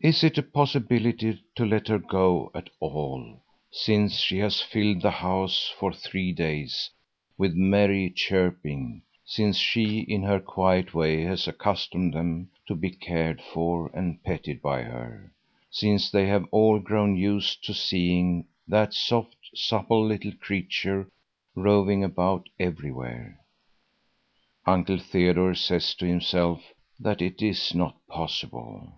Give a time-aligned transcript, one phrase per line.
[0.00, 5.12] Is it a possibility to let her go at all, since she has filled the
[5.12, 6.90] house for three days
[7.38, 13.40] with merry chirping, since she in her quiet way has accustomed them to be cared
[13.40, 15.32] for and petted by her,
[15.70, 21.08] since they have all grown used to seeing that soft, supple little creature
[21.54, 23.38] roving about everywhere.
[24.66, 28.92] Uncle Theodore says to himself that it is not possible.